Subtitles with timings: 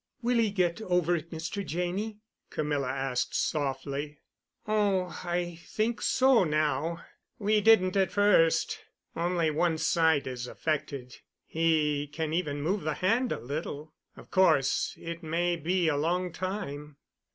[0.23, 1.63] "Will he—get over it, Mr.
[1.63, 2.17] Janney?"
[2.49, 4.17] Camilla asked softly.
[4.67, 8.79] "Oh, I think so now—we didn't at first.
[9.15, 11.17] Only one side is affected.
[11.45, 13.93] He can even move the hand a little.
[14.17, 16.97] Of course, it may be a long time."